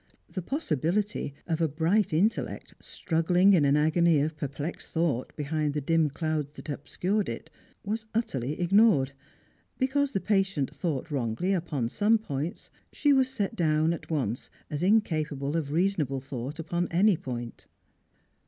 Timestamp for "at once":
13.93-14.49